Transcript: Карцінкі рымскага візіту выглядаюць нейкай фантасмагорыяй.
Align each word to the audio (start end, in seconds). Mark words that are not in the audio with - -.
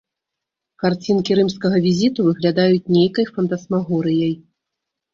Карцінкі 0.83 1.31
рымскага 1.41 1.77
візіту 1.85 2.19
выглядаюць 2.31 2.91
нейкай 2.99 3.25
фантасмагорыяй. 3.39 4.39